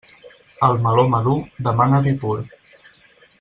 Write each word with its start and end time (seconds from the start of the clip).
El 0.67 0.79
meló 0.85 1.03
madur 1.15 1.35
demana 1.67 2.01
vi 2.09 2.15
pur. 2.25 2.35